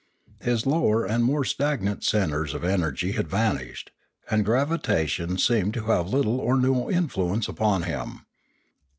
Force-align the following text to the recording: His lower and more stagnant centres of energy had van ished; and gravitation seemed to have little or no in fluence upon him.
His 0.41 0.65
lower 0.65 1.05
and 1.05 1.23
more 1.23 1.45
stagnant 1.45 2.03
centres 2.03 2.55
of 2.55 2.63
energy 2.63 3.11
had 3.11 3.27
van 3.27 3.59
ished; 3.59 3.89
and 4.31 4.43
gravitation 4.43 5.37
seemed 5.37 5.75
to 5.75 5.83
have 5.83 6.09
little 6.11 6.39
or 6.39 6.57
no 6.59 6.89
in 6.89 7.07
fluence 7.07 7.47
upon 7.47 7.83
him. 7.83 8.25